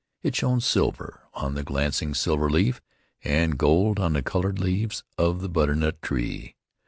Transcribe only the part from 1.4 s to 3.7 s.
the glancing silver leaf, and